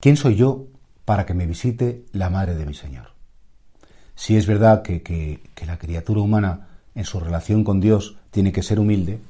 ¿Quién 0.00 0.16
soy 0.16 0.34
yo 0.34 0.64
para 1.04 1.26
que 1.26 1.34
me 1.34 1.46
visite 1.46 2.06
la 2.12 2.30
madre 2.30 2.54
de 2.54 2.64
mi 2.64 2.72
Señor? 2.72 3.08
Si 4.14 4.34
es 4.34 4.46
verdad 4.46 4.80
que, 4.80 5.40
la 5.66 5.78
criatura 5.78 6.22
humana 6.22 6.68
en 6.94 7.04
su 7.04 7.20
relación 7.20 7.64
con 7.64 7.80
Dios 7.80 8.16
tiene 8.30 8.50
que 8.50 8.62
ser 8.62 8.80
humilde, 8.80 9.20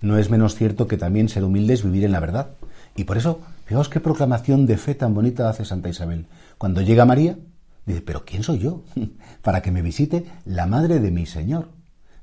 no 0.00 0.18
es 0.18 0.28
menos 0.28 0.56
cierto 0.56 0.88
que 0.88 0.96
también 0.96 1.28
ser 1.28 1.44
humilde 1.44 1.74
es 1.74 1.84
vivir 1.84 2.04
en 2.04 2.10
la 2.10 2.18
verdad. 2.18 2.50
Y 2.96 3.04
por 3.04 3.18
eso, 3.18 3.40
fijaos 3.66 3.88
qué 3.88 4.00
proclamación 4.00 4.66
de 4.66 4.78
fe 4.78 4.96
tan 4.96 5.14
bonita 5.14 5.48
hace 5.48 5.64
Santa 5.64 5.88
Isabel. 5.88 6.26
Cuando 6.58 6.80
llega 6.80 7.04
María, 7.04 7.38
dice, 7.86 8.02
pero 8.02 8.24
¿quién 8.24 8.42
soy 8.42 8.58
yo? 8.58 8.82
Para 9.42 9.62
que 9.62 9.70
me 9.70 9.80
visite 9.80 10.24
la 10.44 10.66
madre 10.66 10.98
de 10.98 11.12
mi 11.12 11.26
Señor. 11.26 11.68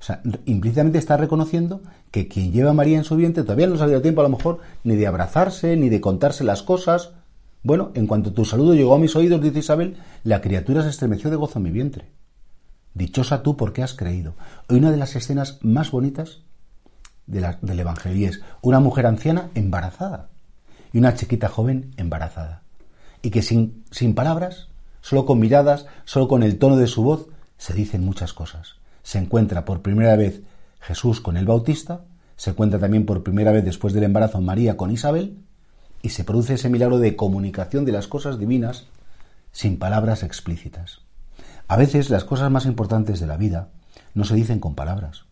O 0.02 0.04
sea, 0.04 0.22
implícitamente 0.46 0.98
está 0.98 1.16
reconociendo 1.16 1.82
que 2.12 2.28
quien 2.28 2.52
lleva 2.52 2.72
a 2.72 2.74
María 2.74 2.98
en 2.98 3.06
su 3.06 3.16
vientre 3.16 3.44
todavía 3.44 3.68
no 3.68 3.78
se 3.78 3.84
ha 3.84 3.88
dado 3.88 4.02
tiempo 4.02 4.20
a 4.20 4.26
lo 4.26 4.36
mejor 4.36 4.60
ni 4.84 4.98
de 4.98 5.08
abrazarse, 5.08 5.78
ni 5.78 5.88
de 5.88 6.02
contarse 6.02 6.44
las 6.44 6.64
cosas, 6.64 7.14
bueno, 7.64 7.92
en 7.96 8.08
cuanto 8.08 8.34
tu 8.34 8.46
saludo 8.46 8.74
llegó 8.74 8.96
a 8.96 9.00
mis 9.00 9.16
oídos, 9.16 9.42
dice 9.42 9.60
Isabel, 9.60 9.98
la 10.24 10.42
criatura 10.42 10.84
se 10.84 10.90
estremeció 10.90 11.30
de 11.30 11.36
gozo 11.36 11.60
en 11.60 11.64
mi 11.64 11.72
vientre. 11.72 12.12
Dichosa 12.94 13.44
tú 13.44 13.58
porque 13.58 13.84
has 13.84 13.94
creído. 13.94 14.36
Hoy 14.70 14.78
una 14.78 14.92
de 14.92 14.98
las 14.98 15.16
escenas 15.16 15.60
más 15.62 15.92
bonitas 15.92 16.42
del 17.26 17.80
Evangelio 17.80 18.30
es 18.30 18.42
una 18.62 18.80
mujer 18.80 19.06
anciana 19.06 19.50
embarazada 19.54 20.30
y 20.94 21.00
una 21.00 21.14
chiquita 21.16 21.50
joven 21.50 21.94
embarazada. 21.98 22.64
Y 23.22 23.30
que 23.30 23.42
sin, 23.42 23.84
sin 23.92 24.16
palabras, 24.16 24.70
solo 25.02 25.26
con 25.26 25.40
miradas, 25.40 25.86
solo 26.06 26.28
con 26.28 26.44
el 26.44 26.58
tono 26.58 26.78
de 26.78 26.88
su 26.88 27.04
voz, 27.04 27.28
se 27.58 27.74
dicen 27.74 28.04
muchas 28.04 28.34
cosas. 28.34 28.76
Se 29.04 29.20
encuentra 29.20 29.66
por 29.66 29.82
primera 29.82 30.16
vez 30.16 30.42
Jesús 30.80 31.22
con 31.22 31.38
el 31.38 31.46
Bautista, 31.46 32.02
se 32.36 32.52
encuentra 32.52 32.80
también 32.80 33.06
por 33.06 33.24
primera 33.24 33.52
vez 33.52 33.66
después 33.66 33.94
del 33.94 34.04
embarazo 34.04 34.40
María 34.42 34.78
con 34.78 34.92
Isabel, 34.92 35.38
y 36.08 36.10
se 36.10 36.24
produce 36.24 36.54
ese 36.54 36.70
milagro 36.70 37.00
de 37.00 37.18
comunicación 37.18 37.84
de 37.84 37.92
las 37.92 38.08
cosas 38.08 38.40
divinas 38.40 38.86
sin 39.52 39.78
palabras 39.78 40.24
explícitas. 40.24 41.02
A 41.68 41.76
veces 41.76 42.10
las 42.10 42.24
cosas 42.24 42.50
más 42.50 42.66
importantes 42.66 43.20
de 43.20 43.28
la 43.28 43.36
vida 43.36 43.72
no 44.14 44.24
se 44.24 44.36
dicen 44.36 44.62
con 44.62 44.74
palabras. 44.74 45.26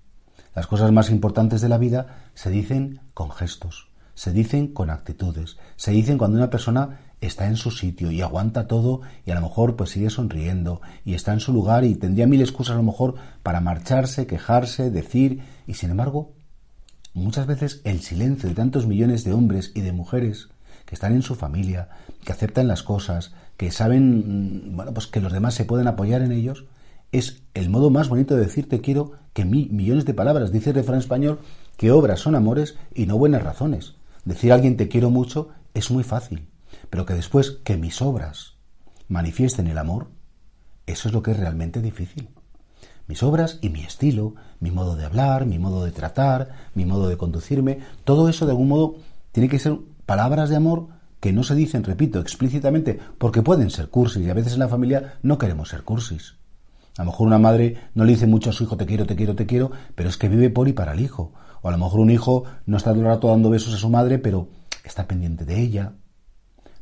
Las 0.53 0.67
cosas 0.67 0.91
más 0.91 1.09
importantes 1.11 1.61
de 1.61 1.69
la 1.69 1.77
vida 1.77 2.27
se 2.33 2.49
dicen 2.49 2.99
con 3.13 3.31
gestos, 3.31 3.87
se 4.15 4.33
dicen 4.33 4.67
con 4.67 4.89
actitudes, 4.89 5.55
se 5.77 5.91
dicen 5.91 6.17
cuando 6.17 6.35
una 6.35 6.49
persona 6.49 6.99
está 7.21 7.47
en 7.47 7.55
su 7.55 7.71
sitio 7.71 8.11
y 8.11 8.21
aguanta 8.21 8.67
todo 8.67 8.99
y 9.25 9.31
a 9.31 9.35
lo 9.35 9.41
mejor 9.43 9.77
pues 9.77 9.91
sigue 9.91 10.09
sonriendo 10.09 10.81
y 11.05 11.13
está 11.13 11.31
en 11.31 11.39
su 11.39 11.53
lugar 11.53 11.85
y 11.85 11.95
tendría 11.95 12.27
mil 12.27 12.41
excusas 12.41 12.73
a 12.73 12.79
lo 12.79 12.83
mejor 12.83 13.15
para 13.43 13.61
marcharse, 13.61 14.27
quejarse, 14.27 14.91
decir 14.91 15.41
y 15.67 15.75
sin 15.75 15.91
embargo 15.91 16.33
muchas 17.13 17.47
veces 17.47 17.79
el 17.85 18.01
silencio 18.01 18.49
de 18.49 18.55
tantos 18.55 18.87
millones 18.87 19.23
de 19.23 19.31
hombres 19.31 19.71
y 19.73 19.79
de 19.79 19.93
mujeres 19.93 20.49
que 20.85 20.95
están 20.95 21.13
en 21.13 21.21
su 21.21 21.35
familia, 21.35 21.89
que 22.23 22.31
aceptan 22.31 22.67
las 22.67 22.83
cosas, 22.83 23.33
que 23.57 23.71
saben, 23.71 24.71
mm, 24.71 24.75
bueno, 24.75 24.93
pues 24.93 25.07
que 25.07 25.21
los 25.21 25.33
demás 25.33 25.55
se 25.55 25.65
pueden 25.65 25.87
apoyar 25.87 26.21
en 26.21 26.31
ellos, 26.31 26.65
es 27.11 27.43
el 27.53 27.69
modo 27.69 27.89
más 27.89 28.09
bonito 28.09 28.35
de 28.35 28.41
decirte 28.41 28.81
quiero 28.81 29.13
que 29.33 29.45
millones 29.45 30.05
de 30.05 30.13
palabras. 30.13 30.51
Dice 30.51 30.71
el 30.71 30.75
refrán 30.75 30.99
español 30.99 31.39
que 31.77 31.91
obras 31.91 32.19
son 32.19 32.35
amores 32.35 32.77
y 32.93 33.05
no 33.05 33.17
buenas 33.17 33.43
razones. 33.43 33.95
Decir 34.25 34.51
a 34.51 34.55
alguien 34.55 34.77
te 34.77 34.87
quiero 34.87 35.09
mucho 35.09 35.49
es 35.73 35.91
muy 35.91 36.03
fácil, 36.03 36.47
pero 36.89 37.05
que 37.05 37.13
después 37.13 37.51
que 37.63 37.77
mis 37.77 38.01
obras 38.01 38.55
manifiesten 39.07 39.67
el 39.67 39.77
amor, 39.77 40.07
eso 40.87 41.07
es 41.07 41.13
lo 41.13 41.21
que 41.23 41.31
es 41.31 41.37
realmente 41.37 41.81
difícil. 41.81 42.29
Mis 43.07 43.21
obras 43.21 43.59
y 43.61 43.69
mi 43.69 43.83
estilo, 43.83 44.33
mi 44.59 44.71
modo 44.71 44.95
de 44.95 45.05
hablar, 45.05 45.45
mi 45.45 45.59
modo 45.59 45.85
de 45.85 45.91
tratar, 45.91 46.69
mi 46.73 46.85
modo 46.85 47.07
de 47.07 47.17
conducirme, 47.17 47.79
todo 48.03 48.29
eso 48.29 48.45
de 48.45 48.51
algún 48.51 48.67
modo 48.67 48.95
tiene 49.31 49.47
que 49.47 49.59
ser 49.59 49.77
palabras 50.05 50.49
de 50.49 50.55
amor 50.55 50.87
que 51.19 51.33
no 51.33 51.43
se 51.43 51.55
dicen, 51.55 51.83
repito, 51.83 52.19
explícitamente, 52.19 52.99
porque 53.17 53.41
pueden 53.41 53.69
ser 53.69 53.89
cursis 53.89 54.25
y 54.25 54.29
a 54.29 54.33
veces 54.33 54.53
en 54.53 54.59
la 54.59 54.67
familia 54.67 55.15
no 55.23 55.37
queremos 55.37 55.69
ser 55.69 55.83
cursis. 55.83 56.35
A 56.97 57.03
lo 57.03 57.11
mejor 57.11 57.27
una 57.27 57.39
madre 57.39 57.77
no 57.93 58.05
le 58.05 58.13
dice 58.13 58.27
mucho 58.27 58.49
a 58.49 58.53
su 58.53 58.63
hijo 58.63 58.77
te 58.77 58.85
quiero, 58.85 59.05
te 59.05 59.15
quiero, 59.15 59.35
te 59.35 59.45
quiero, 59.45 59.71
pero 59.95 60.07
es 60.07 60.17
que 60.17 60.29
vive 60.29 60.49
por 60.49 60.67
y 60.67 60.73
para 60.73 60.93
el 60.93 61.01
hijo. 61.01 61.33
O 61.61 61.67
a 61.67 61.71
lo 61.71 61.77
mejor 61.77 61.99
un 61.99 62.11
hijo 62.11 62.45
no 62.65 62.77
está 62.77 62.91
todo 62.91 63.01
el 63.01 63.07
rato 63.07 63.27
dando 63.27 63.49
besos 63.49 63.73
a 63.73 63.77
su 63.77 63.89
madre, 63.89 64.19
pero 64.19 64.47
está 64.83 65.07
pendiente 65.07 65.45
de 65.45 65.59
ella. 65.59 65.93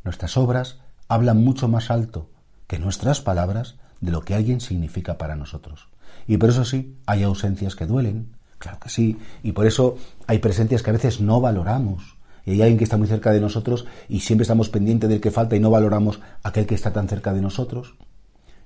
Nuestras 0.04 0.38
obras 0.38 0.80
hablan 1.08 1.44
mucho 1.44 1.68
más 1.68 1.90
alto 1.90 2.30
que 2.68 2.80
nuestras 2.80 3.22
palabras 3.22 3.76
de 4.02 4.12
lo 4.12 4.22
que 4.22 4.36
alguien 4.36 4.60
significa 4.60 5.18
para 5.18 5.36
nosotros. 5.36 5.88
Y 6.28 6.38
por 6.38 6.50
eso 6.50 6.66
sí, 6.66 6.98
hay 7.06 7.24
ausencias 7.24 7.76
que 7.76 7.86
duelen, 7.86 8.36
claro 8.60 8.80
que 8.80 8.90
sí, 8.90 9.18
y 9.42 9.54
por 9.54 9.66
eso 9.66 9.98
hay 10.28 10.40
presencias 10.40 10.84
que 10.84 10.90
a 10.90 10.94
veces 10.94 11.22
no 11.22 11.42
valoramos, 11.42 12.18
y 12.46 12.52
hay 12.52 12.62
alguien 12.62 12.78
que 12.78 12.84
está 12.84 12.98
muy 12.98 13.08
cerca 13.08 13.32
de 13.32 13.40
nosotros 13.40 13.86
y 14.10 14.20
siempre 14.20 14.44
estamos 14.44 14.70
pendientes 14.70 15.10
del 15.10 15.22
que 15.22 15.32
falta 15.32 15.56
y 15.56 15.60
no 15.60 15.70
valoramos 15.70 16.20
aquel 16.44 16.66
que 16.66 16.76
está 16.76 16.92
tan 16.92 17.08
cerca 17.08 17.34
de 17.34 17.42
nosotros. 17.42 17.96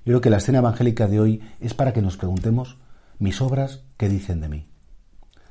Yo 0.06 0.14
creo 0.14 0.22
que 0.22 0.30
la 0.30 0.38
escena 0.38 0.60
evangélica 0.60 1.08
de 1.08 1.20
hoy 1.20 1.42
es 1.60 1.74
para 1.74 1.94
que 1.94 2.02
nos 2.02 2.18
preguntemos, 2.18 2.78
mis 3.20 3.42
obras, 3.42 3.84
¿qué 3.98 4.10
dicen 4.10 4.42
de 4.42 4.50
mí? 4.50 4.68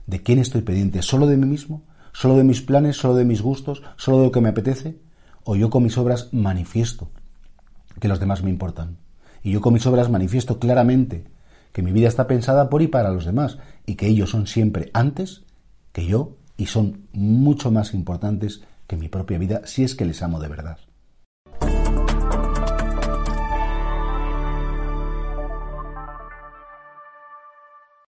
¿De 0.07 0.23
quién 0.23 0.39
estoy 0.39 0.63
pendiente? 0.63 1.03
¿Solo 1.03 1.27
de 1.27 1.37
mí 1.37 1.47
mismo? 1.47 1.83
¿Solo 2.13 2.37
de 2.37 2.45
mis 2.45 2.63
planes? 2.63 2.97
¿Solo 2.97 3.15
de 3.15 3.25
mis 3.25 3.43
gustos? 3.43 3.83
¿Solo 3.97 4.19
de 4.19 4.25
lo 4.27 4.33
que 4.33 4.41
me 4.41 4.49
apetece? 4.49 4.99
¿O 5.45 5.57
yo 5.57 5.69
con 5.69 5.83
mis 5.83 5.99
obras 5.99 6.33
manifiesto 6.33 7.11
que 8.01 8.09
los 8.09 8.21
demás 8.21 8.43
me 8.43 8.51
importan? 8.51 8.97
Y 9.43 9.53
yo 9.53 9.61
con 9.61 9.75
mis 9.75 9.87
obras 9.87 10.11
manifiesto 10.11 10.59
claramente 10.59 11.25
que 11.73 11.83
mi 11.83 11.93
vida 11.93 12.09
está 12.09 12.27
pensada 12.27 12.71
por 12.71 12.83
y 12.83 12.89
para 12.89 13.11
los 13.11 13.27
demás 13.27 13.59
y 13.85 13.97
que 13.97 14.07
ellos 14.07 14.31
son 14.31 14.47
siempre 14.47 14.91
antes 14.95 15.43
que 15.93 16.07
yo 16.07 16.37
y 16.57 16.67
son 16.67 17.09
mucho 17.13 17.71
más 17.71 17.95
importantes 17.95 18.63
que 18.87 18.97
mi 18.97 19.09
propia 19.09 19.39
vida 19.39 19.63
si 19.65 19.85
es 19.85 19.95
que 19.95 20.05
les 20.05 20.23
amo 20.23 20.41
de 20.41 20.49
verdad. 20.49 20.79